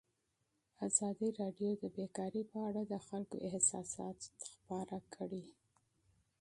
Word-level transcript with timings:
ازادي 0.87 1.29
راډیو 1.39 1.71
د 1.77 1.83
بیکاري 1.95 2.43
په 2.51 2.57
اړه 2.67 2.81
د 2.91 2.93
خلکو 3.07 3.35
احساسات 3.47 4.17
شریک 4.69 5.05
کړي. 5.15 5.43